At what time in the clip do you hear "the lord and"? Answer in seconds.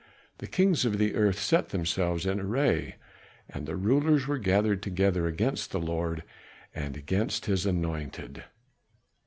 5.69-6.97